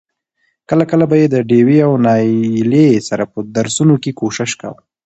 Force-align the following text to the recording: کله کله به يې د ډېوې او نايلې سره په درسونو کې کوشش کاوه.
کله 0.69 0.83
کله 0.91 1.05
به 1.09 1.15
يې 1.21 1.27
د 1.31 1.37
ډېوې 1.49 1.77
او 1.87 1.91
نايلې 2.05 2.87
سره 3.09 3.23
په 3.31 3.39
درسونو 3.55 3.95
کې 4.03 4.11
کوشش 4.19 4.51
کاوه. 4.61 4.79